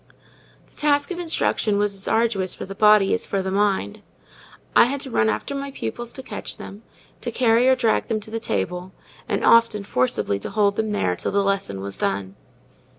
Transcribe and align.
The 0.65 0.75
task 0.75 1.11
of 1.11 1.19
instruction 1.19 1.77
was 1.77 1.93
as 1.93 2.07
arduous 2.07 2.55
for 2.55 2.65
the 2.65 2.73
body 2.73 3.13
as 3.13 3.27
the 3.27 3.51
mind. 3.51 4.01
I 4.75 4.85
had 4.85 4.99
to 5.01 5.11
run 5.11 5.29
after 5.29 5.53
my 5.53 5.69
pupils 5.69 6.11
to 6.13 6.23
catch 6.23 6.57
them, 6.57 6.81
to 7.21 7.29
carry 7.29 7.67
or 7.69 7.75
drag 7.75 8.07
them 8.07 8.19
to 8.21 8.31
the 8.31 8.39
table, 8.39 8.93
and 9.29 9.45
often 9.45 9.83
forcibly 9.83 10.39
to 10.39 10.49
hold 10.49 10.75
them 10.75 10.91
there 10.91 11.15
till 11.15 11.31
the 11.31 11.43
lesson 11.43 11.81
was 11.81 11.99
done. 11.99 12.35